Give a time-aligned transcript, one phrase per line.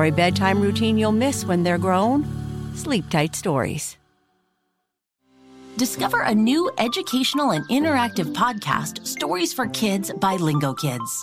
[0.00, 2.24] For a bedtime routine you'll miss when they're grown,
[2.74, 3.98] Sleep Tight Stories.
[5.76, 11.22] Discover a new educational and interactive podcast, Stories for Kids by Lingokids.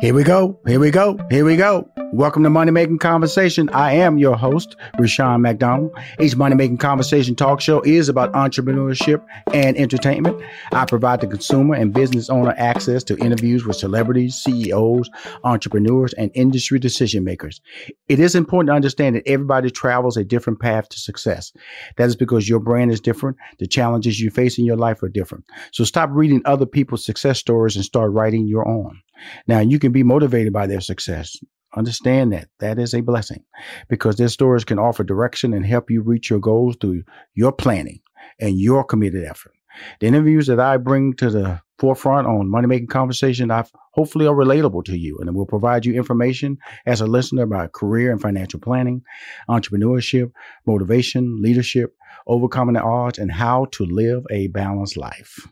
[0.00, 0.58] Here we go.
[0.66, 1.18] Here we go.
[1.28, 1.86] Here we go.
[2.14, 3.68] Welcome to Money Making Conversation.
[3.68, 5.92] I am your host, Rushion McDonald.
[6.18, 9.22] Each Money Making Conversation talk show is about entrepreneurship
[9.52, 10.42] and entertainment.
[10.72, 15.10] I provide the consumer and business owner access to interviews with celebrities, CEOs,
[15.44, 17.60] entrepreneurs, and industry decision makers.
[18.08, 21.52] It is important to understand that everybody travels a different path to success.
[21.98, 23.36] That is because your brand is different.
[23.58, 25.44] The challenges you face in your life are different.
[25.72, 29.02] So stop reading other people's success stories and start writing your own.
[29.46, 31.36] Now, you can be motivated by their success.
[31.76, 32.48] Understand that.
[32.58, 33.44] That is a blessing
[33.88, 37.04] because their stories can offer direction and help you reach your goals through
[37.34, 38.00] your planning
[38.40, 39.52] and your committed effort.
[40.00, 44.34] The interviews that I bring to the forefront on Money Making Conversation, I hopefully are
[44.34, 48.60] relatable to you and will provide you information as a listener about career and financial
[48.60, 49.02] planning,
[49.48, 50.32] entrepreneurship,
[50.66, 51.94] motivation, leadership,
[52.26, 55.46] overcoming the odds, and how to live a balanced life.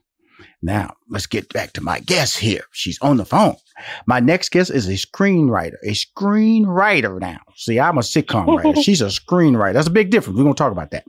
[0.62, 2.62] Now, let's get back to my guest here.
[2.72, 3.56] She's on the phone.
[4.06, 7.38] My next guest is a screenwriter, a screenwriter now.
[7.56, 8.80] See, I'm a sitcom writer.
[8.82, 9.74] She's a screenwriter.
[9.74, 10.36] That's a big difference.
[10.36, 11.04] We're going to talk about that.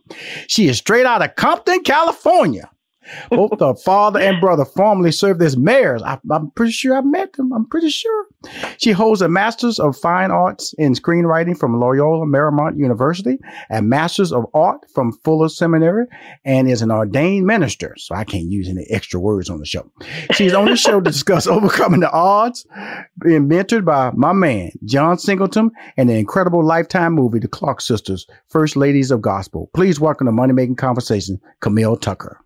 [0.48, 2.70] She is straight out of Compton, California.
[3.30, 6.02] Both the father and brother formerly served as mayors.
[6.02, 7.52] I, am pretty sure I met them.
[7.54, 8.26] I'm pretty sure.
[8.78, 13.38] She holds a Master's of Fine Arts in Screenwriting from Loyola Marymount University,
[13.70, 16.06] a Master's of Art from Fuller Seminary,
[16.46, 17.96] and is an ordained minister.
[17.98, 19.90] So I can't use any extra words on the show.
[20.32, 22.66] She's on the show to discuss overcoming the odds,
[23.22, 28.26] being mentored by my man, John Singleton, and the incredible lifetime movie, The Clark Sisters,
[28.50, 29.70] First Ladies of Gospel.
[29.74, 32.40] Please welcome to Money Making Conversation, Camille Tucker.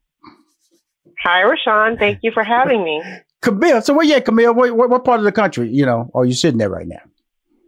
[1.24, 1.98] Hi, Rushion.
[1.98, 3.02] Thank you for having me.
[3.42, 4.54] Camille, so where at, Camille?
[4.54, 6.88] What, what, what part of the country, you know, oh, are you sitting there right
[6.88, 7.02] now?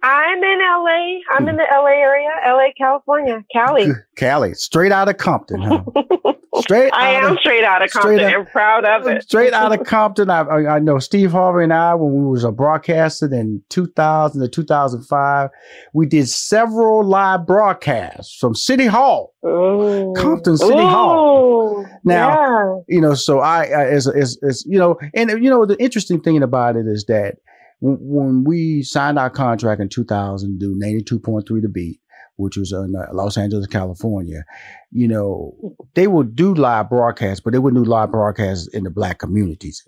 [0.06, 1.20] I'm in LA.
[1.32, 3.88] I'm in the LA area, LA, California, Cali.
[4.16, 5.82] Cali, straight out of Compton, huh?
[6.60, 6.94] Straight.
[6.94, 8.20] I am of, straight out of Compton.
[8.20, 9.24] Out, and proud of it.
[9.24, 10.30] Straight out of Compton.
[10.30, 14.48] I, I, know Steve Harvey and I, when we was a broadcaster in 2000 to
[14.48, 15.50] 2005,
[15.94, 20.14] we did several live broadcasts from City Hall, Ooh.
[20.16, 20.88] Compton City Ooh.
[20.88, 21.86] Hall.
[22.06, 22.96] Now, yeah.
[22.96, 26.22] you know, so I, I as, as as you know, and you know, the interesting
[26.22, 27.36] thing about it is that
[27.80, 32.00] when we signed our contract in 2000 to do 92.3 to beat,
[32.38, 34.44] which was in uh, Los Angeles, California,
[34.92, 38.90] you know, they would do live broadcasts, but they wouldn't do live broadcasts in the
[38.90, 39.86] black communities.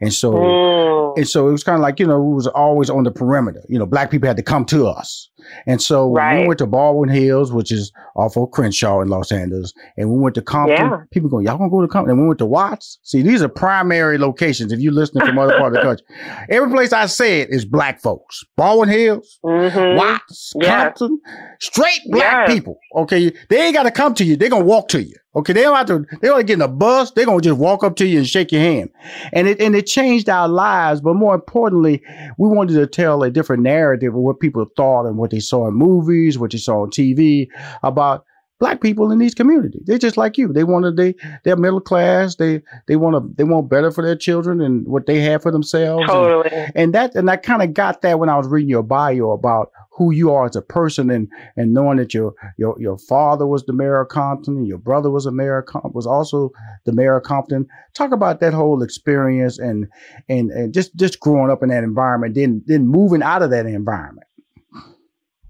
[0.00, 1.16] And so, Mm.
[1.18, 3.62] and so it was kind of like, you know, it was always on the perimeter.
[3.68, 5.30] You know, black people had to come to us.
[5.66, 9.72] And so we went to Baldwin Hills, which is off of Crenshaw in Los Angeles.
[9.96, 10.76] And we went to Compton.
[10.90, 10.96] Yeah.
[11.12, 12.12] People going, y'all gonna go to Compton?
[12.12, 12.98] And we went to Watts.
[13.02, 14.72] See, these are primary locations.
[14.72, 16.06] If you're listening from other part of the country,
[16.48, 18.42] every place I said is black folks.
[18.56, 19.96] Baldwin Hills, Mhm.
[19.96, 20.98] Watts, Yes.
[20.98, 21.20] Compton,
[21.60, 22.54] straight black Yes.
[22.54, 22.78] people.
[22.96, 24.36] Okay, they ain't got to come to you.
[24.36, 25.14] They're gonna walk to you.
[25.36, 26.06] Okay, they don't have to.
[26.20, 27.10] They don't get in a bus.
[27.10, 28.90] They're gonna just walk up to you and shake your hand,
[29.32, 31.00] and it and it changed our lives.
[31.00, 32.02] But more importantly,
[32.38, 35.68] we wanted to tell a different narrative of what people thought and what they saw
[35.68, 37.48] in movies, what they saw on TV
[37.82, 38.24] about
[38.58, 39.82] black people in these communities.
[39.84, 40.52] They're just like you.
[40.52, 41.14] They wanted they
[41.44, 42.36] they're middle class.
[42.36, 45.50] They they want to they want better for their children and what they have for
[45.50, 46.02] themselves.
[46.02, 46.50] And- Totally.
[46.74, 49.70] and that and I kind of got that when I was reading your bio about
[49.90, 53.64] who you are as a person and and knowing that your your your father was
[53.64, 56.50] the mayor of Compton and your brother was a mayor of Com- was also
[56.84, 57.66] the mayor of Compton.
[57.94, 59.86] Talk about that whole experience and
[60.28, 63.66] and and just just growing up in that environment, then then moving out of that
[63.66, 64.25] environment.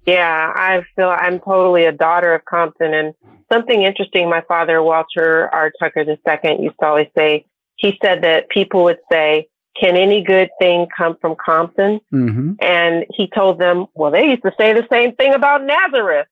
[0.07, 2.95] Yeah, I feel I'm totally a daughter of Compton.
[2.95, 3.15] And
[3.53, 5.73] something interesting, my father, Walter R.
[5.79, 7.45] Tucker II, used to always say,
[7.75, 9.49] he said that people would say,
[9.81, 12.01] Can any good thing come from Compton?
[12.13, 12.53] Mm-hmm.
[12.61, 16.29] And he told them, Well, they used to say the same thing about Nazareth.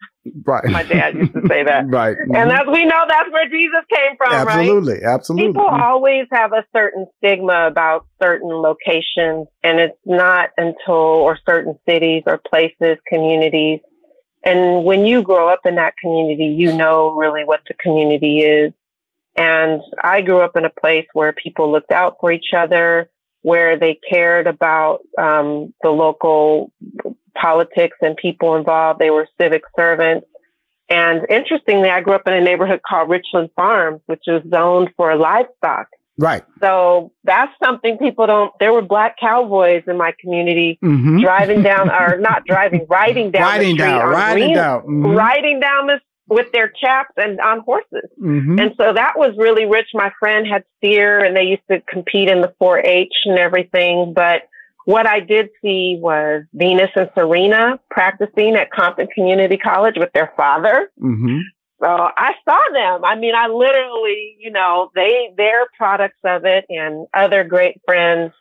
[0.46, 0.64] Right.
[0.70, 1.85] My dad used to say that.
[1.88, 2.17] right.
[2.17, 2.49] And Mhm.
[2.49, 4.46] that's, we know that's where Jesus came from, right?
[4.46, 5.49] absolutely, absolutely.
[5.49, 11.79] People always have a certain stigma about certain locations, and it's not until, or certain
[11.87, 13.81] cities or places, communities.
[14.44, 18.73] And when you grow up in that community, you know really what the community is.
[19.37, 23.11] And I grew up in a place where people looked out for each other,
[23.44, 26.73] where they cared about um, the local
[27.37, 28.99] politics and people involved.
[28.99, 30.26] They were civic servants.
[30.88, 35.14] And interestingly, I grew up in a neighborhood called Richland Farms, which is zoned for
[35.17, 35.88] livestock.
[36.19, 36.43] right.
[36.61, 38.52] So that's something people don't.
[38.61, 41.20] There were black cowboys in my community Mhm.
[41.23, 45.17] driving down, or not driving, riding down Riding the street down, riding green- down, mhm.
[45.17, 48.08] riding down this with their chaps and on horses.
[48.20, 48.60] Mhm.
[48.60, 49.88] And so that was really rich.
[49.92, 54.14] My friend had steer, and they used to compete in the 4-H and everything.
[54.14, 54.42] But
[54.86, 60.32] what I did see was Venus and Serena practicing at Compton Community College with their
[60.36, 60.90] father.
[61.00, 61.40] Mm-hmm.
[61.82, 63.04] So I saw them.
[63.04, 68.32] I mean, I literally, you know, they they're products of it, and other great friends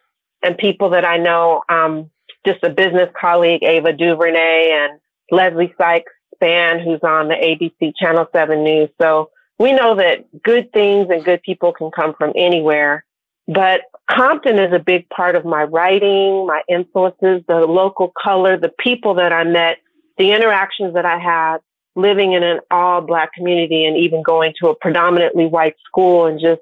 [0.41, 1.63] and people that I know.
[1.68, 2.09] Um,
[2.45, 5.00] just a business colleague, Ava DuVernay, and
[5.31, 8.89] Leslie Sykes Span, who's on the ABC Channel Seven News.
[9.01, 13.06] So we know that good things and good people can come from anywhere.
[13.47, 18.74] But Compton is a big part of my writing, my influences, the local color, the
[18.80, 19.77] people that I met,
[20.18, 21.57] the interactions that I had
[21.95, 26.39] living in an all black community and even going to a predominantly white school and
[26.39, 26.62] just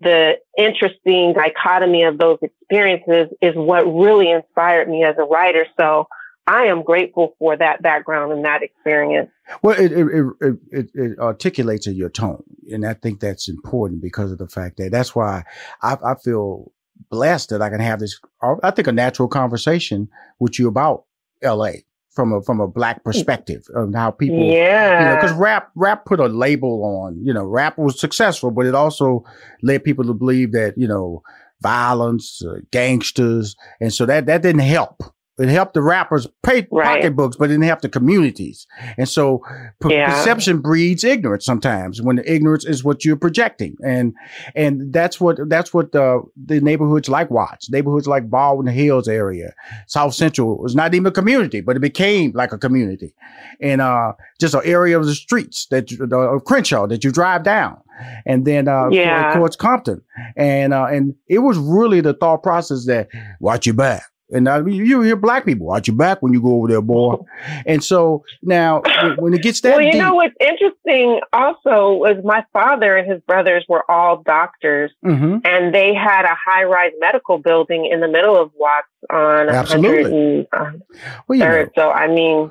[0.00, 5.66] the interesting dichotomy of those experiences is what really inspired me as a writer.
[5.78, 6.06] So
[6.48, 9.30] I am grateful for that background and that experience.
[9.62, 10.06] Well, it it,
[10.40, 14.48] it it it articulates in your tone, and I think that's important because of the
[14.48, 15.42] fact that that's why
[15.82, 16.70] I, I feel
[17.10, 18.20] blessed that I can have this.
[18.62, 20.08] I think a natural conversation
[20.38, 21.04] with you about
[21.42, 21.84] L.A.
[22.10, 25.00] from a from a black perspective of how people, Yeah.
[25.00, 28.66] you know, because rap rap put a label on, you know, rap was successful, but
[28.66, 29.24] it also
[29.62, 31.22] led people to believe that you know
[31.60, 35.02] violence, uh, gangsters, and so that that didn't help.
[35.38, 36.86] It helped the rappers pay Right.
[37.02, 38.66] pocketbooks, but it didn't help the communities.
[38.96, 39.42] And so
[39.80, 40.06] per- Yeah.
[40.10, 43.76] perception breeds ignorance sometimes when the ignorance is what you're projecting.
[43.84, 44.14] And
[44.54, 49.52] and that's what that's what the the neighborhoods like Watts, neighborhoods like Baldwin Hills area,
[49.86, 53.14] South Central was not even a community, but it became like a community.
[53.60, 57.76] And uh just an area of the streets that of Crenshaw that you drive down.
[58.24, 59.34] And then uh Yeah.
[59.34, 60.00] towards Compton.
[60.36, 63.08] And uh and it was really the thought process that
[63.40, 64.02] watch your back.
[64.30, 66.80] And uh, you you hear black people watch your back when you go over there,
[66.82, 67.16] boy.
[67.64, 68.82] And so now,
[69.18, 73.08] when- it gets that well, you deep, know what's interesting also was my father and
[73.10, 75.42] his brothers were all doctors, Mhm.
[75.46, 80.48] and they had a high-rise medical building in the middle of Watts on Absolutely.
[80.52, 80.82] 103rd.
[81.28, 82.50] well, you know, So I mean,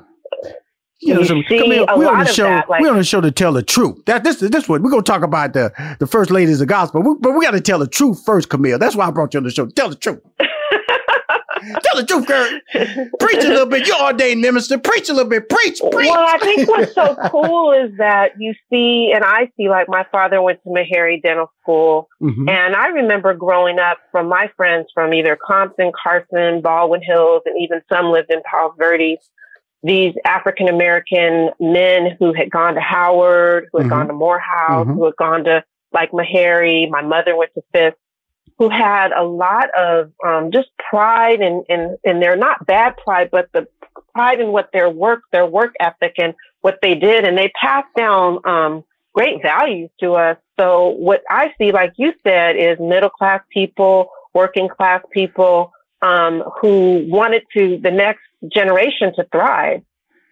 [1.02, 2.44] you know, so, see Camille, a we on the show.
[2.44, 4.02] that, like- we on the show to tell the truth.
[4.06, 7.14] That this this what we're gonna talk about the the first ladies of gospel, we,
[7.20, 8.78] but we got to tell the truth first, Camille.
[8.78, 9.66] That's why I brought you on the show.
[9.66, 10.20] Tell the truth.
[11.82, 12.62] tell the truth, Kurt.
[13.18, 13.86] Preach a little bit.
[13.86, 14.78] You're ordained minister.
[14.78, 15.48] Preach a little bit.
[15.48, 16.10] Preach, preach.
[16.10, 20.04] Well, I think what's so cool is that you see, and I see, like my
[20.12, 22.48] father went to Meharry Dental School, Mhm.
[22.50, 27.54] and I remember growing up from my friends from either Compton, Carson, Baldwin Hills, and
[27.60, 29.30] even some lived in Palos Verdes.
[29.82, 33.90] these African American men who had gone to Howard, who had mm-hmm.
[33.90, 34.94] gone to Morehouse, mm-hmm.
[34.94, 36.90] who had gone to like Meharry.
[36.90, 37.96] My mother went to Fisk,
[38.58, 43.30] who had a lot of um, just pride and and and they're not bad pride,
[43.30, 43.66] but the
[44.14, 47.92] pride in what their work, their work ethic, and what they did, and they passed
[47.96, 48.84] down um,
[49.14, 50.36] great values to us.
[50.58, 55.72] So what I see, like you said, is middle class people, working class people
[56.02, 58.22] um, who wanted to the next
[58.52, 59.82] generation to thrive.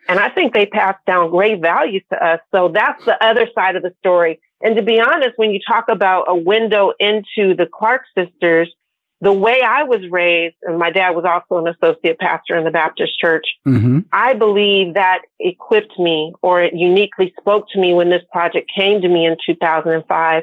[0.09, 2.41] And I think they passed down great values to us.
[2.55, 4.41] So that's the other side of the story.
[4.63, 8.73] And to be honest, when you talk about a window into the Clark sisters,
[9.21, 12.71] the way I was raised, and my dad was also an associate pastor in the
[12.71, 14.01] Baptist church, mm-hmm.
[14.13, 19.01] I believe that equipped me or it uniquely spoke to me when this project came
[19.01, 20.43] to me in 2005.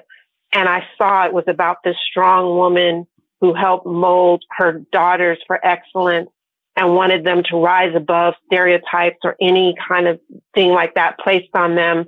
[0.54, 3.06] And I saw it was about this strong woman
[3.40, 6.30] who helped mold her daughters for excellence
[6.76, 10.20] and wanted them to rise above stereotypes or any kind of
[10.54, 12.06] thing like that placed on them.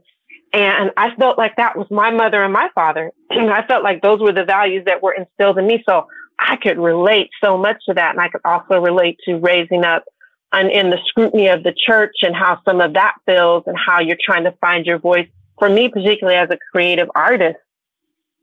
[0.53, 3.11] And I felt like that was my mother and my father.
[3.31, 5.83] And I felt like those were the values that were instilled in me.
[5.89, 6.07] So
[6.39, 8.11] I could relate so much to that.
[8.11, 10.03] And I could also relate to raising up
[10.51, 13.99] and in the scrutiny of the church and how some of that feels and how
[13.99, 15.27] you're trying to find your voice.
[15.57, 17.57] For me, particularly as a creative artist,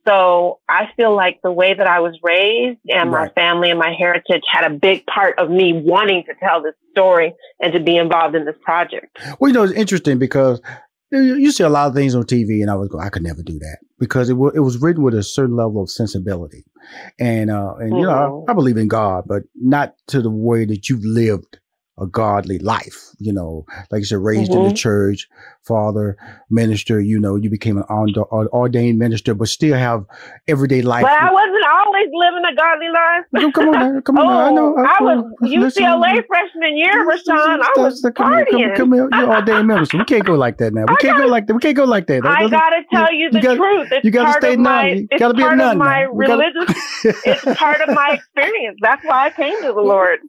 [0.06, 3.26] so I feel like the way that I was raised and right.
[3.26, 6.74] my family and my heritage had a big part of me wanting to tell this
[6.90, 9.18] story and to be involved in this project.
[9.38, 10.60] Well, you know, it's interesting because
[11.10, 13.42] you see a lot of things on TV, and I was going, I could never
[13.42, 16.64] do that because it, w- it was written with a certain level of sensibility,
[17.18, 17.98] and uh, and mm-hmm.
[17.98, 18.50] you know, I, mm-hmm.
[18.50, 21.59] I, believe in God, but not to the way that you've lived
[22.00, 23.10] a godly life.
[23.18, 24.60] You know, like you said, raised mm-hmm.
[24.60, 24.76] in the mm-hmm.
[24.76, 25.28] church,
[25.62, 26.16] father,
[26.48, 27.00] minister.
[27.00, 30.06] You know, you became an ordained minister, but still have
[30.48, 31.02] everyday life.
[31.02, 33.24] But I wasn't always living a godly life.
[33.32, 34.26] No, come on, now, come on.
[34.26, 34.30] oh.
[34.30, 34.76] I know.
[34.78, 37.36] I, I was listen, UCLA freshman year, Rushion.
[37.36, 38.56] I was come partying.
[38.56, 39.98] Here, come, come here, you're ordained minister.
[39.98, 40.86] We can't go like that now.
[40.88, 41.54] We can't gotta, go like that.
[41.54, 42.24] We can't go like that.
[42.24, 43.88] I gotta tell you the you gotta, truth.
[43.92, 45.08] It's you gotta stay nun.
[45.10, 45.76] You gotta be a nun.
[45.76, 46.74] My religious.
[47.04, 48.78] it's part of my experience.
[48.80, 50.20] That's why I came to the Lord.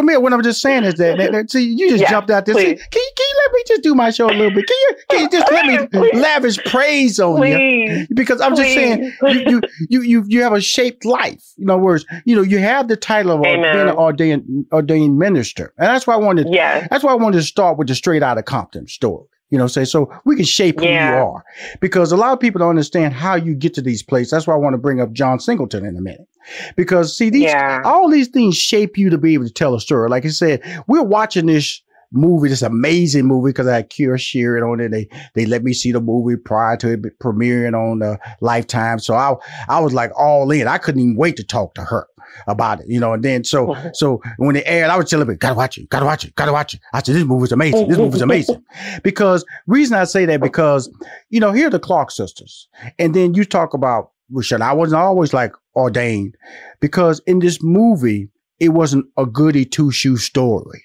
[0.00, 0.20] Come here.
[0.20, 2.54] What I'm just saying is that, that, that see, you just jumped out there.
[2.54, 2.76] See, can, you,
[3.16, 4.66] can you let me just do my show a little bit?
[4.66, 6.20] Can you, can you just let me please.
[6.20, 8.06] lavish praise on please.
[8.08, 8.14] you?
[8.14, 11.44] Because I'm just saying, you, you, you, you have a shaped life.
[11.58, 13.74] In other words, you know, you have the title of Amen.
[13.74, 15.72] being an ordained, ordained minister.
[15.78, 16.88] And that's why I wanted, yes.
[16.90, 19.26] that's why I wanted to start with the straight out of Compton story.
[19.50, 21.44] You know, say so we can shape who you are
[21.80, 24.30] because a lot of people don't understand how you get to these places.
[24.30, 26.28] That's why I want to bring up John Singleton in a minute
[26.76, 27.82] because see these yeah.
[27.84, 30.08] all these things shape you to be able to tell a story.
[30.08, 34.62] Like I said, we're watching this movie, this amazing movie because I had Kierra Sheard
[34.62, 34.90] on it.
[34.90, 39.14] They they let me see the movie prior to it premiering on uh, Lifetime, so
[39.14, 39.34] I
[39.68, 40.68] I was like all in.
[40.68, 42.06] I couldn't even wait to talk to her
[42.46, 43.12] about it, you know.
[43.12, 46.06] And then so so when it aired, I was telling people, gotta watch it, gotta
[46.06, 46.80] watch it, gotta watch it.
[46.92, 47.88] I said, this movie's amazing.
[47.88, 48.62] This movie's amazing.
[49.02, 50.90] because reason I say that because,
[51.28, 52.68] you know, here are the Clark sisters.
[52.98, 54.60] And then you talk about Rashad.
[54.60, 56.36] I wasn't always like ordained
[56.80, 60.84] because in this movie, it wasn't a goody two shoe story.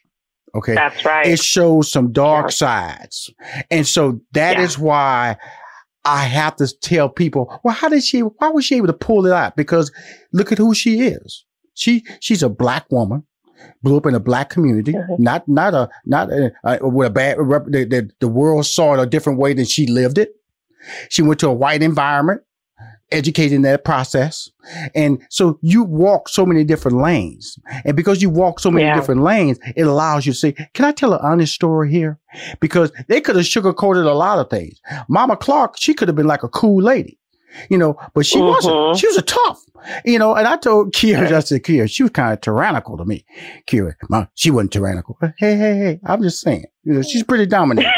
[0.55, 0.74] Okay.
[0.74, 1.27] That's right.
[1.27, 2.50] It shows some dark yeah.
[2.50, 3.29] sides.
[3.69, 4.63] And so that yeah.
[4.63, 5.38] is why
[6.05, 9.25] I have to tell people, well, how did she, why was she able to pull
[9.25, 9.55] it out?
[9.55, 9.91] Because
[10.31, 11.45] look at who she is.
[11.74, 13.24] She, she's a black woman,
[13.83, 15.21] blew up in a black community, mm-hmm.
[15.21, 19.00] not, not a, not a, uh, with a bad, the, the, the world saw it
[19.01, 20.29] a different way than she lived it.
[21.09, 22.41] She went to a white environment
[23.15, 24.50] educating that process.
[24.93, 27.57] And so you walk so many different lanes.
[27.86, 28.95] And because you walk so many yeah.
[28.95, 32.19] different lanes, it allows you to say, can I tell an honest story here?
[32.60, 34.81] Because they could have sugarcoated a lot of things.
[35.07, 37.17] Mama Clark, she could have been like a cool lady.
[37.69, 38.48] You know, but she mm-hmm.
[38.48, 38.98] wasn't.
[38.98, 39.63] She was a tough,
[40.03, 40.36] you know.
[40.36, 43.24] And I told Kierra, I said, Kierra, she was kind of tyrannical to me.
[43.65, 45.17] Kierra, Mom, she wasn't tyrannical.
[45.22, 47.88] Hey, hey, hey, I'm just saying, you know, she's pretty dominant.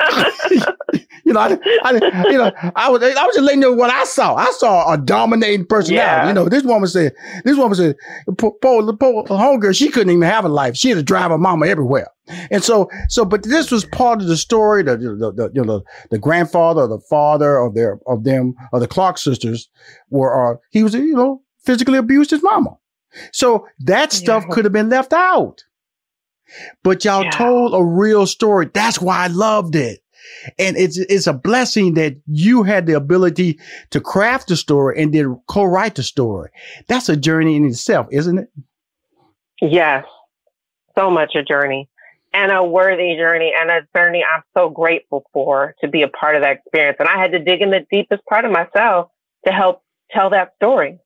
[1.30, 1.92] You know, I, I,
[2.28, 4.34] you know, I was, I was just letting you know what I saw.
[4.34, 5.94] I saw a dominating personality.
[5.94, 6.26] Yeah.
[6.26, 7.12] You know, this woman said,
[7.44, 7.94] this woman said,
[8.36, 10.76] poor, poor, poor homegirl, she couldn't even have a life.
[10.76, 12.08] She had to drive her mama everywhere.
[12.50, 14.82] And so, so, but this was part of the story.
[14.82, 18.56] The, the, the you know, the, the grandfather, or the father of their, of them,
[18.72, 19.68] of the Clark sisters
[20.08, 22.76] were, uh, he was, you know, physically abused his mama.
[23.32, 24.52] So that stuff yeah.
[24.52, 25.62] could have been left out.
[26.82, 27.30] But y'all yeah.
[27.30, 28.68] told a real story.
[28.74, 30.00] That's why I loved it.
[30.58, 33.58] And it's it's a blessing that you had the ability
[33.90, 36.50] to craft the story and then co-write the story.
[36.88, 38.48] That's a journey in itself, isn't it?
[39.60, 40.04] Yes.
[40.96, 41.88] So much a journey
[42.32, 46.36] and a worthy journey and a journey I'm so grateful for to be a part
[46.36, 46.96] of that experience.
[47.00, 49.10] And I had to dig in the deepest part of myself
[49.46, 50.98] to help tell that story.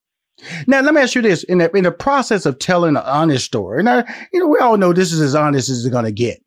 [0.67, 3.45] Now, let me ask you this: in the in the process of telling an honest
[3.45, 6.13] story, and you know, we all know this is as honest as it's going to
[6.13, 6.43] get.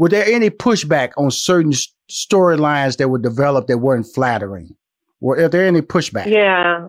[0.00, 1.72] Were there any pushback on certain
[2.10, 4.74] storylines that were developed that weren't flattering?
[5.20, 6.24] Were there any pushback?
[6.24, 6.88] Yeah,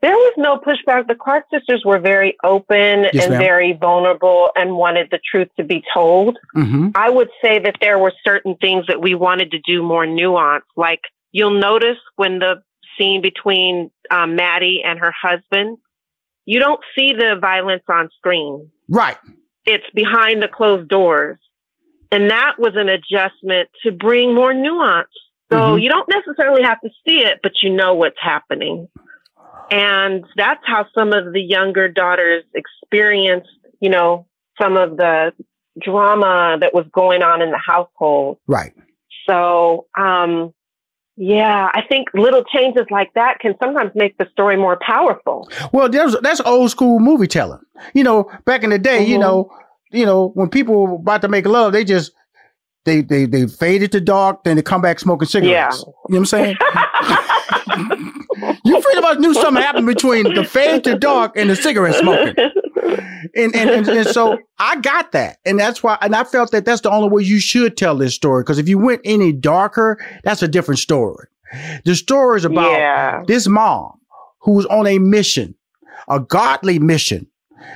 [0.00, 1.08] there was no pushback.
[1.08, 3.38] The Clark sisters were very open Yes, and ma'am.
[3.42, 6.38] very vulnerable and wanted the truth to be told.
[6.56, 6.88] Mm-hmm.
[6.94, 10.62] I would say that there were certain things that we wanted to do more nuanced.
[10.74, 11.02] Like
[11.32, 12.62] you'll notice when the
[12.96, 15.76] scene between um, Mattie and her husband,
[16.46, 18.70] you don't see the violence on screen.
[18.88, 19.18] Right.
[19.66, 21.36] It's behind the closed doors.
[22.10, 25.08] And that was an adjustment to bring more nuance.
[25.52, 25.82] So Mhm.
[25.82, 28.88] you don't necessarily have to see it, but you know what's happening.
[29.70, 33.50] And that's how some of the younger daughters experienced,
[33.80, 34.26] you know,
[34.60, 35.32] some of the
[35.80, 38.38] drama that was going on in the household.
[38.46, 38.72] Right.
[39.28, 40.52] So, um,
[41.16, 45.48] yeah, I think little changes like that can sometimes make the story more powerful.
[45.72, 47.60] Well, that's that's old school movie telling.
[47.92, 49.20] You know, back in the day, you Mhm.
[49.20, 49.52] know,
[49.90, 52.12] you know, when people were about to make love, they just
[52.84, 55.78] they they they faded to dark, then they come back smoking cigarettes.
[55.78, 56.56] You know what I'm saying?
[58.64, 62.34] you pretty much knew something happened between the fade to dark and the cigarette smoking.
[63.34, 65.38] And, and, and, and so I got that.
[65.44, 68.14] And that's why, and I felt that that's the only way you should tell this
[68.14, 68.44] story.
[68.44, 71.26] Cause if you went any darker, that's a different story.
[71.84, 73.22] The story is about Yeah.
[73.26, 73.92] this mom
[74.40, 75.54] who was on a mission,
[76.08, 77.26] a godly mission,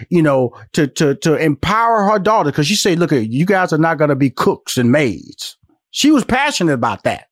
[0.08, 2.52] you know, to, to, to empower her daughter.
[2.52, 5.56] Cause she said, look, you guys are not going to be cooks and maids.
[5.90, 7.28] She was passionate about that.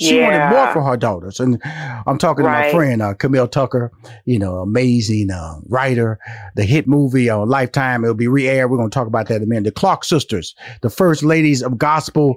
[0.00, 1.40] She wanted more for her daughters.
[1.40, 3.92] And I'm talking to my friend, uh, Camille Tucker,
[4.24, 6.18] you know, amazing uh, writer.
[6.56, 8.70] The hit movie on Lifetime, it'll be re-aired.
[8.70, 9.64] We're going to talk about that in a minute.
[9.64, 12.36] The Clark Sisters, the first ladies of gospel.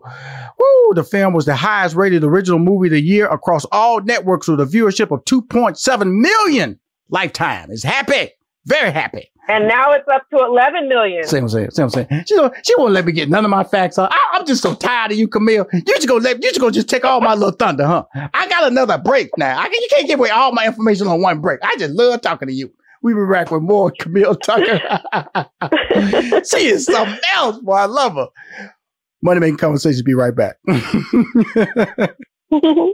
[0.60, 0.94] Woo!
[0.94, 4.60] The film was the highest rated original movie of the year across all networks with
[4.60, 6.80] a viewership of 2.7 million.
[7.10, 8.32] Lifetime is happy,
[8.66, 9.30] very happy.
[9.50, 11.26] And now it's up to 11 million.
[11.26, 11.72] See what I'm saying?
[11.72, 12.24] See what I'm saying?
[12.26, 13.98] She don't, she won't let me get none of my facts.
[13.98, 14.08] Huh?
[14.10, 15.68] I, I'm just so tired of you, Camille.
[15.74, 18.06] You just go let you just go just take all my little thunder, huh?
[18.34, 19.60] I got another break now.
[19.60, 21.60] I can, you can't give away all my information on one break.
[21.62, 22.72] I just love talking to you.
[23.02, 24.80] We be back with more Camille Tucker.
[26.50, 27.74] she is something else, boy.
[27.74, 28.28] I love her.
[29.22, 30.04] Money making conversations.
[30.04, 30.56] Be right back.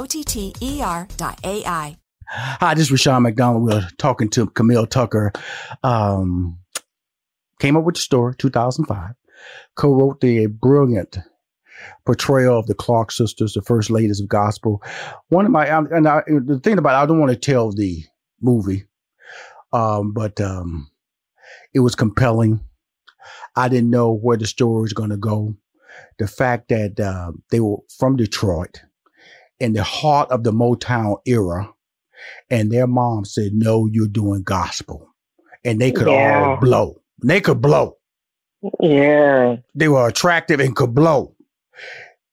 [0.01, 1.95] O T T E R dot AI.
[2.25, 3.63] Hi, this is Rushion McDonald.
[3.63, 5.31] We're talking to Camille Tucker.
[5.83, 6.57] Um,
[7.59, 9.11] came up with the story, 2005.
[9.75, 11.19] Co-wrote the brilliant
[12.03, 14.81] portrayal of the Clark sisters, the first ladies of gospel.
[15.29, 18.03] One of my, and I, the thing about, it, I don't want to tell the
[18.41, 18.85] movie,
[19.71, 20.89] um, but um,
[21.75, 22.59] it was compelling.
[23.55, 25.57] I didn't know where the story was going to go.
[26.17, 28.81] The fact that uh, they were from Detroit,
[29.61, 31.69] in the heart of the Motown era,
[32.49, 35.07] and their mom said, "No, you're doing gospel,"
[35.63, 36.43] and they could Yeah.
[36.45, 37.01] all blow.
[37.23, 37.97] They could blow.
[38.79, 39.57] Yeah.
[39.75, 41.35] They were attractive and could blow.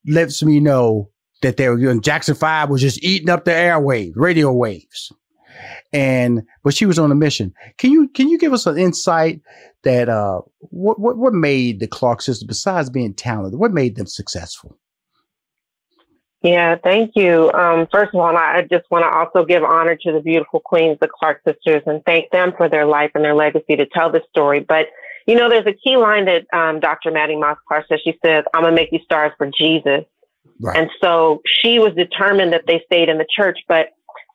[0.06, 1.10] Lets me know
[1.42, 5.12] that they were, know, Jackson 5 was just eating up the airwaves, radio waves.
[5.92, 7.52] And, but she was on a mission.
[7.78, 9.40] Can you, can you give us an insight
[9.84, 14.06] that, uh, what, what, what made the Clark sisters, besides being talented, what made them
[14.06, 14.76] successful?
[16.48, 17.50] Yeah, thank you.
[17.52, 20.96] Um, first of all, I just want to also give honor to the beautiful queens,
[20.98, 24.22] the Clark sisters, and thank them for their life and their legacy to tell the
[24.30, 24.60] story.
[24.60, 24.86] But,
[25.26, 27.10] you know, there's a key line that um, Dr.
[27.10, 28.00] Mattie Moss Clark says.
[28.02, 30.04] She says, I'm going to make you stars for Jesus.
[30.58, 30.78] Right.
[30.78, 33.58] And so she was determined that they stayed in the church.
[33.68, 33.88] But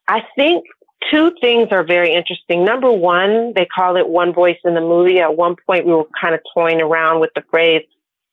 [0.07, 0.65] I think
[1.11, 2.63] two things are very interesting.
[2.63, 5.19] Number one, they call it one voice in the movie.
[5.19, 7.81] At one point, we were kind of toying around with the phrase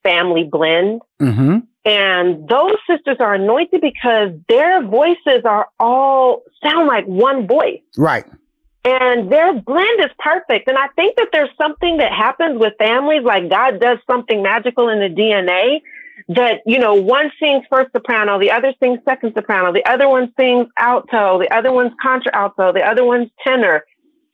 [0.03, 1.01] family blend.
[1.21, 1.59] Mm-hmm.
[1.85, 7.81] And those sisters are anointed because their voices are all sound like one voice.
[7.97, 8.25] Right.
[8.85, 10.69] And their blend is perfect.
[10.69, 14.89] And I think that there's something that happens with families, like God does something magical
[14.89, 15.81] in the DNA
[16.29, 20.33] that, you know, one sings first soprano, the other sings second soprano, the other one
[20.39, 23.85] sings alto, the other one's contralto, the other one's tenor.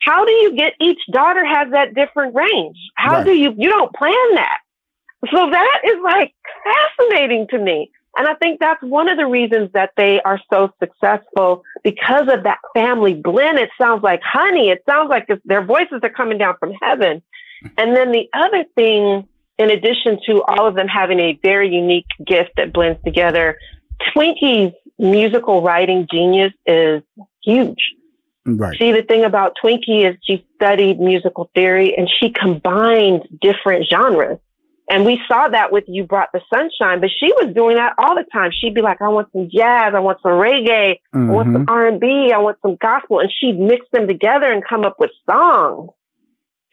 [0.00, 2.76] How do you get each daughter has that different range?
[2.96, 3.24] How right.
[3.24, 4.58] do you, you don't plan that.
[5.30, 6.34] So that is like
[6.64, 7.90] fascinating to me.
[8.16, 12.44] And I think that's one of the reasons that they are so successful because of
[12.44, 13.58] that family blend.
[13.58, 14.70] It sounds like honey.
[14.70, 17.22] It sounds like their voices are coming down from heaven.
[17.76, 22.06] And then the other thing, in addition to all of them having a very unique
[22.26, 23.58] gift that blends together,
[24.14, 27.02] Twinkie's musical writing genius is
[27.42, 27.92] huge.
[28.46, 28.78] Right.
[28.78, 34.38] See, the thing about Twinkie is she studied musical theory and she combined different genres.
[34.88, 38.14] And we saw that with You Brought the Sunshine, but she was doing that all
[38.14, 38.52] the time.
[38.52, 39.94] She'd be like, I want some jazz.
[39.94, 41.00] I want some reggae.
[41.14, 41.30] Mm-hmm.
[41.30, 42.32] I want some R&B.
[42.32, 43.18] I want some gospel.
[43.18, 45.90] And she'd mix them together and come up with songs.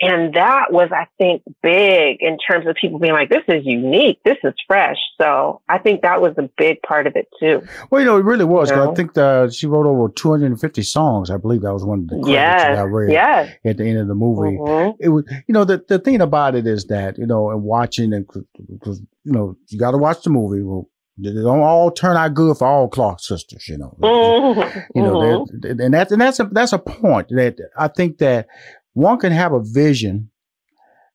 [0.03, 4.19] And that was, I think, big in terms of people being like, this is unique.
[4.25, 4.97] This is fresh.
[5.19, 7.61] So I think that was a big part of it too.
[7.89, 8.69] Well, you know, it really was.
[8.69, 8.91] You know?
[8.91, 11.29] I think that she wrote over 250 songs.
[11.29, 13.53] I believe that was one of the credits yes, that I read yes.
[13.65, 14.57] at the end of the movie.
[14.57, 15.03] Mm-hmm.
[15.03, 18.13] It was, you know, the, the thing about it is that, you know, and watching
[18.13, 20.63] and, cause, you know, you got to watch the movie.
[20.63, 23.95] Well, they don't all turn out good for all Clark sisters, you know.
[24.01, 24.79] Mm-hmm.
[24.95, 25.81] You know, mm-hmm.
[25.81, 28.47] and that's and that's a that's a point that I think that
[28.93, 30.29] one can have a vision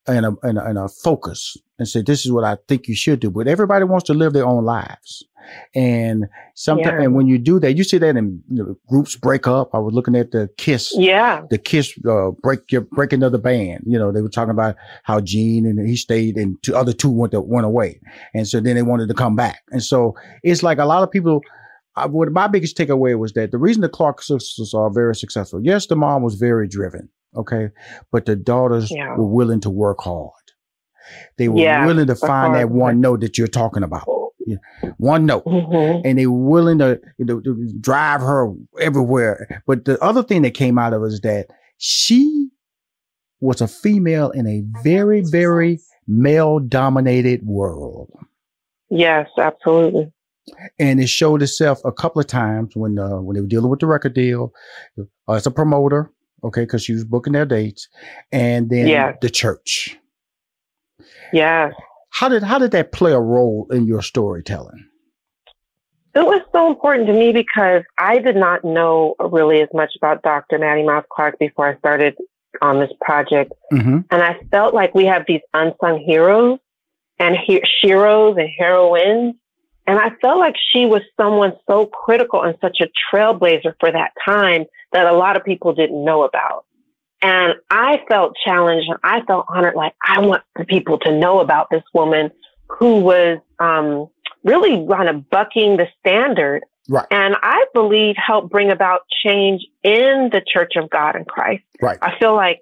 [0.06, 2.94] and a, and a, and a focus and say, this is what I think you
[2.94, 3.30] should do.
[3.30, 5.24] But everybody wants to live their own lives.
[5.74, 7.04] And sometimes, yeah.
[7.04, 9.74] and when you do that, you see that in you know, groups break up.
[9.74, 13.84] I was looking at the Kiss, yeah, the Kiss uh, break your break another band.
[13.86, 17.10] You know, they were talking about how Gene and he stayed, and two other two
[17.10, 18.00] went to, went away,
[18.34, 19.62] and so then they wanted to come back.
[19.70, 21.40] And so it's like a lot of people.
[21.96, 25.60] I, what my biggest takeaway was that the reason the Clark sisters are very successful.
[25.62, 27.08] Yes, the mom was very driven.
[27.38, 27.70] Okay.
[28.12, 29.16] But the daughters yeah.
[29.16, 30.32] were willing to work hard.
[31.38, 34.06] They were yeah, willing to find that one note that you're talking about.
[34.98, 35.44] One note.
[35.44, 36.06] Mm-hmm.
[36.06, 39.62] And they were willing to, you know, to drive her everywhere.
[39.66, 41.46] But the other thing that came out of it is that
[41.78, 42.48] she
[43.40, 48.10] was a female in a very, very male dominated world.
[48.90, 50.12] Yes, absolutely.
[50.78, 53.80] And it showed itself a couple of times when uh, when they were dealing with
[53.80, 54.52] the record deal
[54.98, 56.10] uh, as a promoter
[56.44, 57.88] okay, because she was booking their dates,
[58.32, 59.14] and then yeah.
[59.20, 59.96] the church.
[61.32, 61.70] Yeah.
[62.10, 64.88] How did how did that play a role in your storytelling?
[66.14, 70.22] It was so important to me because I did not know really as much about
[70.22, 70.58] Dr.
[70.58, 72.16] Mattie Moss Clark before I started
[72.60, 73.52] on this project.
[73.72, 73.98] Mm-hmm.
[74.10, 76.58] And I felt like we have these unsung heroes
[77.18, 79.34] and he- heroes and heroines.
[79.88, 84.12] And I felt like she was someone so critical and such a trailblazer for that
[84.22, 86.66] time that a lot of people didn't know about.
[87.22, 89.74] And I felt challenged and I felt honored.
[89.74, 92.30] Like I want the people to know about this woman
[92.68, 94.08] who was, um,
[94.44, 96.64] really kind of bucking the standard.
[96.86, 97.06] Right.
[97.10, 101.64] And I believe helped bring about change in the Church of God in Christ.
[101.80, 101.98] Right.
[102.02, 102.60] I feel like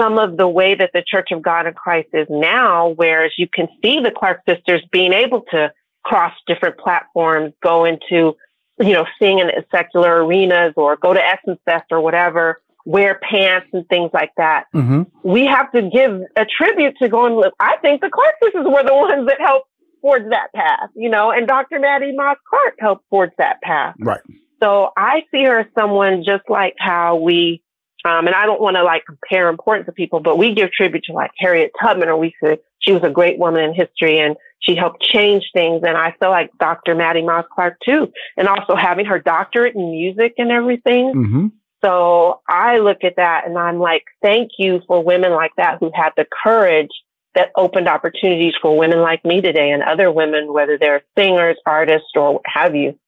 [0.00, 3.48] some of the way that the Church of God in Christ is now, whereas you
[3.52, 5.72] can see the Clark sisters being able to
[6.04, 8.36] cross different platforms, go into
[8.80, 13.68] you know, sing in secular arenas or go to Essence Fest or whatever, wear pants
[13.72, 14.64] and things like that.
[14.74, 15.02] Mm-hmm.
[15.22, 17.52] We have to give a tribute to going, live.
[17.60, 19.68] I think the Clark sisters were the ones that helped
[20.00, 21.78] forge that path, you know, and Dr.
[21.78, 23.94] Mattie Moss Clark helped forge that path.
[23.98, 24.20] Right.
[24.62, 27.62] So I see her as someone just like how we,
[28.04, 31.04] um, and I don't want to like compare importance to people, but we give tribute
[31.04, 34.36] to like Harriet Tubman or we say she was a great woman in history and
[34.64, 35.82] she helped change things.
[35.86, 36.94] And I feel like Dr.
[36.94, 38.12] Mattie Moss Clark too.
[38.36, 41.12] And also having her doctorate in music and everything.
[41.14, 41.46] Mm-hmm.
[41.84, 45.90] So I look at that and I'm like, thank you for women like that who
[45.94, 46.90] had the courage
[47.34, 52.10] that opened opportunities for women like me today and other women, whether they're singers, artists,
[52.14, 52.98] or what have you.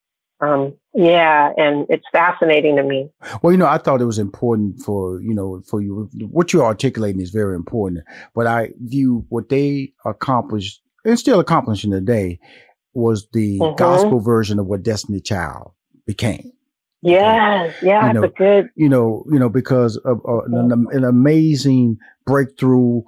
[0.41, 3.09] Um, yeah, and it's fascinating to me.
[3.41, 6.65] Well, you know, I thought it was important for, you know, for you, what you're
[6.65, 12.39] articulating is very important, but I view what they accomplished and still accomplishing today
[12.93, 13.77] was the mm-hmm.
[13.77, 15.73] gospel version of what Destiny Child
[16.07, 16.53] became.
[17.03, 18.71] Yes, yeah, you know, that's a good.
[18.75, 23.03] You know, you know, because of uh, an, an, amazing breakthrough.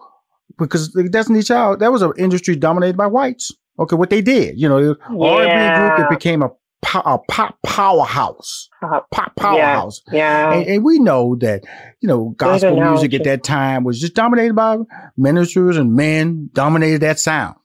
[0.58, 3.52] Because the Destiny Child, that was an industry dominated by whites.
[3.78, 4.94] Okay, what they did, you know, yeah.
[5.10, 6.50] R&B group that became a
[6.94, 10.00] a pop powerhouse, pop powerhouse.
[10.12, 10.52] Yeah, yeah.
[10.54, 11.64] And, and, we know that
[12.00, 14.78] you know gospel music at that time was just dominated by
[15.16, 17.56] ministers and men dominated that sound.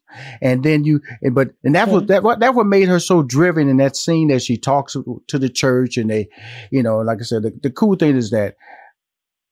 [0.42, 3.70] And then you, but and that was that what that what made her so driven
[3.70, 4.94] in that scene that she talks
[5.28, 6.30] to the church and they,
[6.72, 8.56] you know, like I said, the, the cool thing is that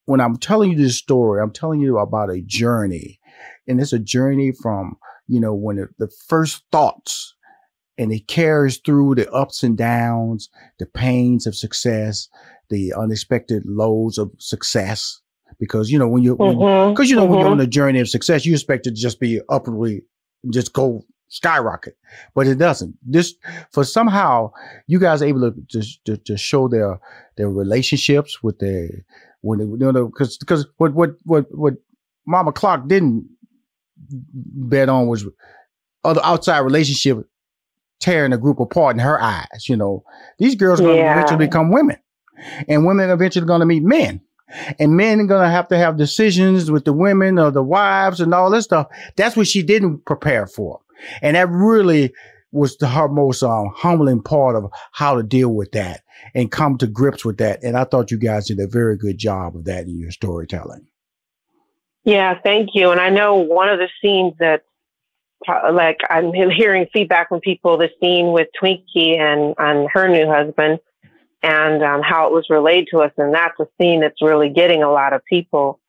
[0.06, 3.20] when I'm telling you this story, I'm telling you about a journey,
[3.68, 4.98] and it's a journey from
[5.28, 7.36] you know when the, the first thoughts
[7.98, 12.30] and it carries through the ups and downs, the pains of success,
[12.72, 15.20] the unexpected lows of success.
[15.60, 17.04] Because you know when you because mm-hmm.
[17.04, 17.32] you know mm-hmm.
[17.32, 17.60] when you're mm-hmm.
[17.60, 20.02] on a journey of success, you expect it to just be upwardly
[20.50, 21.98] just go skyrocket,
[22.36, 22.96] but it doesn't.
[23.02, 23.36] This
[23.72, 24.52] for somehow
[24.88, 27.00] you guys are able to just to, to, show their
[27.38, 28.90] their relationships with their
[29.42, 31.76] when they, you know because because what what what what
[32.28, 33.28] Mama Clark didn't
[34.34, 35.26] bet on was
[36.04, 37.26] other outside relationship
[38.00, 39.68] tearing a group apart in her eyes.
[39.68, 40.04] You know,
[40.38, 41.98] these girls are going to eventually become women,
[42.68, 44.22] and women eventually going to meet men
[44.80, 48.34] and men are gonna have to have decisions with the women or the wives and
[48.34, 48.88] all this stuff.
[49.16, 50.82] That's what she didn't prepare for,
[51.22, 52.14] and that really
[52.52, 56.02] was the, her most um, humbling part of how to deal with that
[56.36, 57.64] and come to grips with that.
[57.64, 60.88] And I thought you guys did a very good job of that in your storytelling.
[62.04, 62.92] Yeah, thank you.
[62.92, 64.64] And I know one of the scenes that
[65.72, 70.80] like I'm hearing feedback from people, the scene with Twinkie and, and her new husband
[71.44, 73.12] and um, how it was relayed to us.
[73.18, 75.80] And that's a scene that's really getting a lot of people.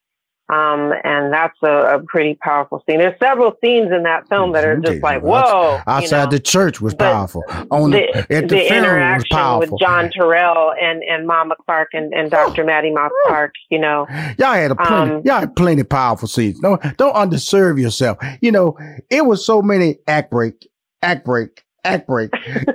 [0.49, 2.99] Um, and that's a, a, pretty powerful scene.
[2.99, 5.81] There's several scenes in that film that are just like, whoa.
[5.87, 6.31] Outside you know?
[6.31, 7.43] the church was powerful.
[7.71, 12.13] On the, the, at the, the interaction with John Terrell and, and Mama Clark and,
[12.13, 12.65] and Dr.
[12.65, 14.07] Mattie Moss Clark, you know.
[14.39, 16.61] Y'all had a plenty, um, y'all had plenty powerful scenes.
[16.61, 18.19] Don't, don't underserve yourself.
[18.43, 18.77] You know,
[19.09, 20.69] it was so many act break,
[21.01, 22.31] act break, act break,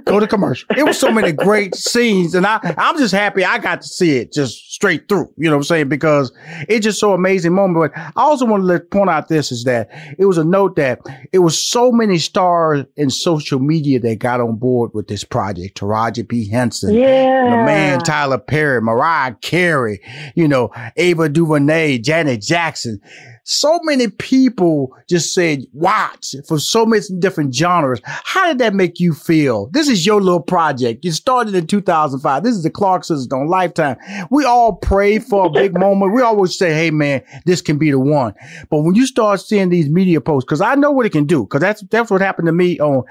[0.06, 0.68] go to commercial.
[0.76, 4.18] It was so many great scenes, and I I'm just happy I got to see
[4.18, 5.32] it just straight through.
[5.38, 5.90] You know what I'm saying?
[5.90, 6.32] Because
[6.68, 7.94] it's just so amazing moment.
[7.94, 10.76] But I also want to let, point out this is that it was a note
[10.76, 11.00] that
[11.32, 15.80] it was so many stars in social media that got on board with this project.
[15.80, 20.02] Taraji P Henson, yeah, the man Tyler Perry, Mariah Carey,
[20.36, 23.02] you know Ava DuVernay, Janet Jackson
[23.50, 28.02] so many people just said watch for so many different genres.
[28.04, 29.68] How did that make you feel?
[29.68, 31.06] This is your little project.
[31.06, 32.44] You started in 2005.
[32.44, 33.96] This is the Clark sisters on Lifetime.
[34.30, 36.14] We all pray for a big moment.
[36.14, 38.34] We always say, hey man, this can be the one.
[38.70, 41.44] But when you start seeing these media posts, because I know what it can do,
[41.44, 43.06] because that's that's what happened to me on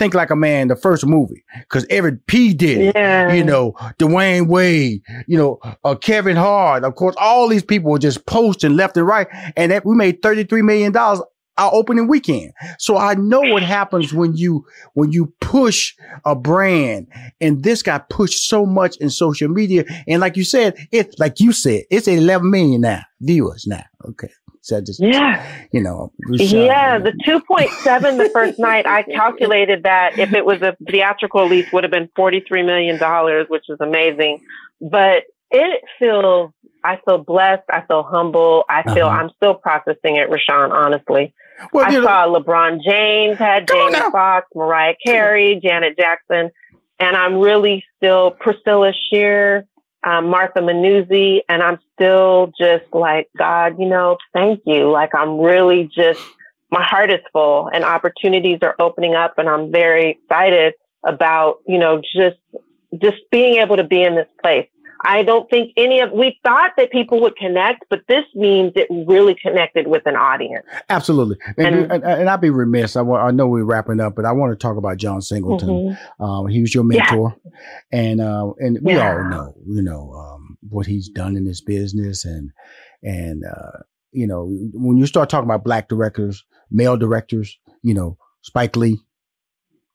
[0.00, 3.34] Think Like a Man, the first movie, because every P did yeah.
[3.34, 7.98] you know, Dwyane Wade, you know, uh, Kevin Hart, of course, all these people were
[7.98, 11.20] just posting left and right, and that we made thirty three million dollars
[11.58, 12.52] our opening weekend.
[12.78, 17.06] So I know what happens when you when you push a brand
[17.40, 19.84] and this got pushed so much in social media.
[20.08, 23.84] And like you said, it like you said, it's 11 million now viewers now.
[24.08, 24.30] Okay.
[24.62, 28.86] So just yeah, you know, yeah, the two point seven the first night.
[28.86, 32.98] I calculated that if it was a theatrical release, would have been forty three million
[32.98, 34.42] dollars, which is amazing.
[34.80, 36.52] But it feels,
[36.84, 37.64] I feel blessed.
[37.70, 38.64] I feel humble.
[38.68, 39.22] I feel uh-huh.
[39.22, 40.72] I'm still processing it, Rushion.
[40.72, 41.34] Honestly,
[41.72, 46.50] well, I saw know, LeBron James had Jamie Foxx, Mariah Carey, Janet Jackson,
[46.98, 49.66] and I'm really still Priscilla Shirer
[50.04, 54.90] um, Martha Munizzi, and I'm still just like, God, you know, thank you.
[54.90, 56.20] Like, I'm really just,
[56.70, 61.78] my heart is full and opportunities are opening up, and I'm very excited about, you
[61.78, 62.38] know, just,
[62.98, 64.68] just being able to be in this place.
[65.04, 68.86] I don't think any of we thought that people would connect, but this means it
[68.90, 70.66] really connected with an audience.
[70.88, 72.96] Absolutely, and and, and I'd be remiss.
[72.96, 75.68] I, I know we're wrapping up, but I want to talk about John Singleton.
[75.68, 76.22] Mm-hmm.
[76.22, 78.00] Um, he was your mentor, yeah.
[78.00, 79.12] and uh, and we yeah.
[79.12, 82.50] all know, you know, um, what he's done in this business, and
[83.02, 83.78] and uh,
[84.12, 88.98] you know, when you start talking about black directors, male directors, you know, Spike Lee,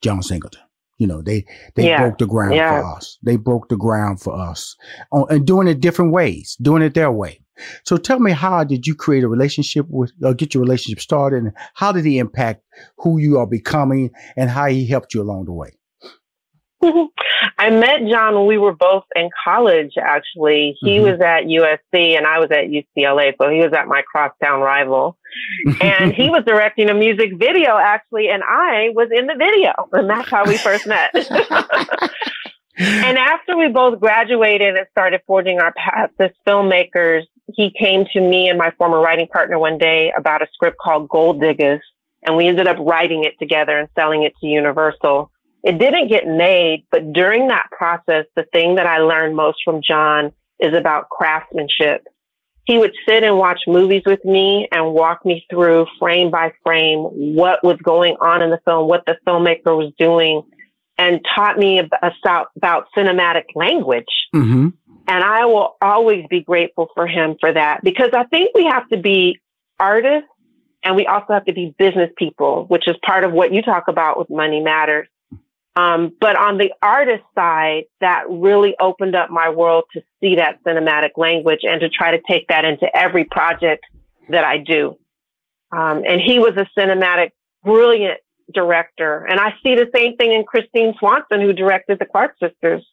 [0.02, 0.62] John Singleton.
[0.98, 2.02] You know, they they yeah.
[2.02, 2.82] broke the ground yeah.
[2.82, 3.18] for us.
[3.22, 4.76] They broke the ground for us,
[5.12, 7.42] on, and doing it different ways, doing it their way.
[7.84, 11.44] So tell me, how did you create a relationship with, or get your relationship started,
[11.44, 12.64] and how did he impact
[12.98, 15.78] who you are becoming, and how he helped you along the way?
[17.58, 20.78] I met John when we were both in college, actually.
[20.80, 21.12] He mm-hmm.
[21.12, 23.34] was at USC and I was at UCLA.
[23.38, 25.18] So he was at my crosstown rival.
[25.82, 29.74] and he was directing a music video, actually, and I was in the video.
[29.92, 31.12] And that's how we first met.
[32.78, 38.22] and after we both graduated and started forging our paths as filmmakers, he came to
[38.22, 41.82] me and my former writing partner one day about a script called Gold Diggers.
[42.24, 45.32] And we ended up writing it together and selling it to Universal.
[45.66, 49.82] It didn't get made, but during that process, the thing that I learned most from
[49.82, 52.06] John is about craftsmanship.
[52.66, 57.00] He would sit and watch movies with me and walk me through frame by frame
[57.00, 60.44] what was going on in the film, what the filmmaker was doing,
[61.00, 64.06] and taught me about, about cinematic language.
[64.36, 64.70] Mm-hmm.
[65.08, 68.88] And I will always be grateful for him for that because I think we have
[68.90, 69.40] to be
[69.80, 70.30] artists
[70.84, 73.88] and we also have to be business people, which is part of what you talk
[73.88, 75.08] about with Money Matters.
[75.76, 80.64] Um, but on the artist side, that really opened up my world to see that
[80.64, 83.86] cinematic language and to try to take that into every project
[84.30, 84.98] that I do.
[85.72, 87.32] Um, and he was a cinematic,
[87.64, 88.20] brilliant
[88.54, 89.26] director.
[89.26, 92.86] And I see the same thing in Christine Swanson, who directed the Clark sisters.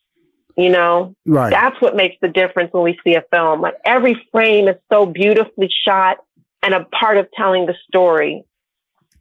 [0.57, 1.51] You know, right.
[1.51, 3.63] that's what makes the difference when we see a film.
[3.63, 6.19] Like every frame is so beautifully shot
[6.63, 8.45] and a part of telling the story.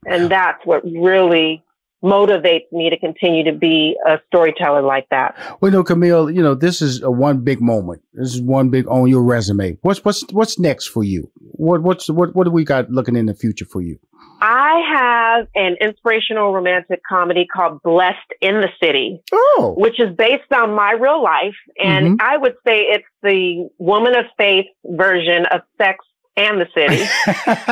[0.05, 1.63] And that's what really
[2.03, 5.35] motivates me to continue to be a storyteller like that.
[5.61, 8.01] Well, you know, Camille, you know, this is a one big moment.
[8.13, 9.77] This is one big on your resume.
[9.81, 11.31] What's what's what's next for you?
[11.35, 13.99] What what's what what do we got looking in the future for you?
[14.41, 19.75] I have an inspirational romantic comedy called Blessed in the City, oh.
[19.77, 21.55] which is based on my real life.
[21.77, 22.15] And mm-hmm.
[22.19, 26.03] I would say it's the woman of faith version of Sex
[26.37, 27.05] and the city.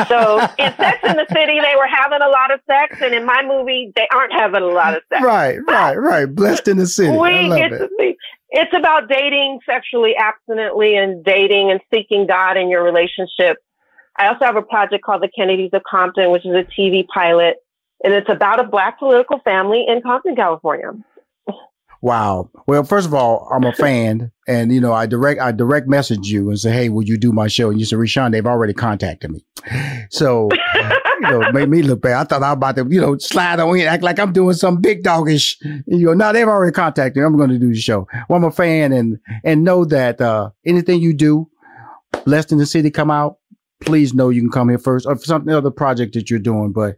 [0.07, 3.25] so in Sex in the City, they were having a lot of sex, and in
[3.25, 5.23] my movie, they aren't having a lot of sex.
[5.23, 6.25] Right, right, right.
[6.25, 7.15] Blessed in the city.
[7.15, 7.79] We get it.
[7.79, 8.15] to see.
[8.51, 13.57] It's about dating sexually abstinently and dating and seeking God in your relationship.
[14.17, 17.57] I also have a project called The Kennedys of Compton, which is a TV pilot,
[18.03, 20.91] and it's about a black political family in Compton, California.
[22.01, 22.49] Wow.
[22.65, 26.27] Well, first of all, I'm a fan, and you know, I direct I direct message
[26.27, 28.73] you and say, "Hey, would you do my show?" And you said, "Rushion, they've already
[28.73, 29.45] contacted me."
[30.09, 30.49] So,
[31.21, 32.13] you know, made me look bad.
[32.13, 34.55] I thought I was about to, you know, slide on in, act like I'm doing
[34.55, 35.57] some big doggish.
[35.87, 37.25] You know, now they've already contacted me.
[37.25, 38.07] I'm going to do the show.
[38.29, 41.49] Well, I'm a fan, and and know that uh, anything you do,
[42.25, 43.37] Blessed in the City come out,
[43.81, 46.71] please know you can come here first or something other project that you're doing.
[46.71, 46.95] But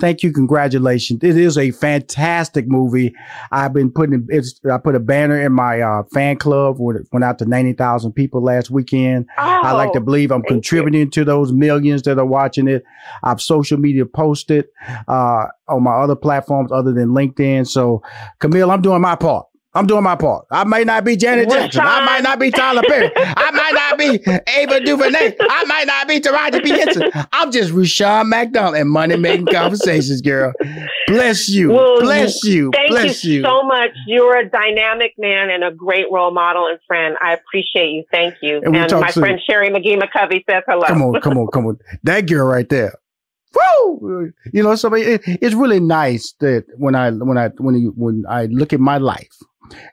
[0.00, 1.22] thank you, congratulations.
[1.22, 3.14] It is a fantastic movie.
[3.52, 7.24] I've been putting it's I put a banner in my uh, fan club it went
[7.24, 9.26] out to ninety thousand people last weekend.
[9.38, 11.10] Oh, I like to oh, believe I'm contributing you.
[11.10, 12.84] to those millions that are watching it.
[13.22, 14.66] I've social media posted
[15.08, 17.66] uh, on my other platforms other than LinkedIn.
[17.68, 18.02] So
[18.40, 19.46] Camille, I'm doing my part.
[19.76, 20.46] I'm doing my part.
[20.52, 21.80] I might not be Janet Jackson.
[21.84, 23.10] I might not be Tyler Perry.
[23.16, 24.20] I might not be
[24.56, 25.34] Ava DuVernay.
[25.40, 26.70] I might not be Taraji P.
[26.70, 27.10] Henson.
[27.32, 30.52] I'm just Rushion McDonald and Money Making Conversations, girl.
[31.08, 31.72] Bless you.
[31.72, 32.70] Well, Bless you.
[32.72, 33.90] Thank Bless you, you so much.
[34.06, 37.16] You're a dynamic man and a great role model and friend.
[37.20, 38.04] I appreciate you.
[38.12, 38.60] Thank you.
[38.64, 39.22] And, and my soon.
[39.24, 40.86] friend Sherry McGee McCovey says hello.
[40.86, 41.78] Come on, come on, come on.
[42.04, 42.94] That girl right there.
[43.54, 44.32] Woo!
[44.52, 48.24] You know, so it, it's really nice that when I when I when you, when
[48.28, 49.30] I look at my life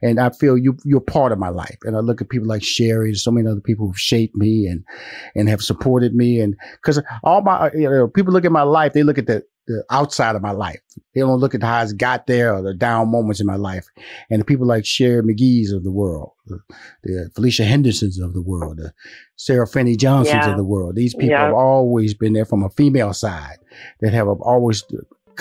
[0.02, 1.78] and I feel you you're part of my life.
[1.84, 4.68] And I look at people like Sherry and so many other people who've shaped me
[4.68, 4.84] and
[5.36, 6.40] and have supported me.
[6.40, 9.28] And because all my uh, you know people look at my life, they look at
[9.28, 10.80] the the outside of my life.
[11.14, 13.86] They don't look at how it's got there or the down moments in my life.
[14.30, 16.60] And the people like Sherry McGee's of the world, the,
[17.04, 18.92] the Felicia Hendersons of the world, the
[19.36, 20.52] Sara Finney Johnsons yeah.
[20.52, 20.96] of the world.
[20.96, 21.46] These people yeah.
[21.46, 23.58] have always been there from a female side
[24.02, 24.84] that have always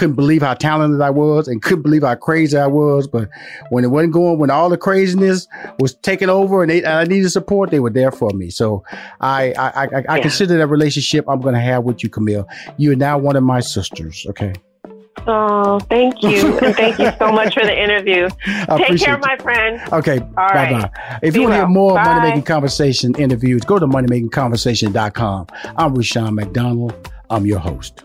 [0.00, 3.06] couldn't believe how talented I was and couldn't believe how crazy I was.
[3.06, 3.28] But
[3.68, 5.46] when it wasn't going, when all the craziness
[5.78, 8.48] was taking over and, they, and I needed support, they were there for me.
[8.48, 8.82] So
[9.20, 10.22] I I, I, I yeah.
[10.22, 12.48] consider that relationship I'm going to have with you, Camille.
[12.78, 14.24] You are now one of my sisters.
[14.30, 14.54] Okay.
[15.26, 16.58] Oh, thank you.
[16.62, 18.30] and thank you so much for the interview.
[18.78, 19.80] Take care, my friend.
[19.92, 20.18] Okay.
[20.18, 20.82] All bye right.
[20.82, 21.18] bye.
[21.22, 22.04] If Be you want to hear more bye.
[22.04, 25.48] Money Making Conversation interviews, go to moneymakingconversation.com.
[25.76, 27.10] I'm Rushion McDonald.
[27.28, 28.04] I'm your host.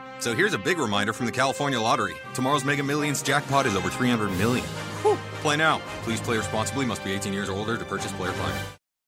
[0.21, 2.13] So here's a big reminder from the California Lottery.
[2.35, 4.67] Tomorrow's Mega Millions jackpot is over 300 million.
[5.41, 5.81] Play now.
[6.03, 6.85] Please play responsibly.
[6.85, 8.80] Must be 18 years or older to purchase player fine.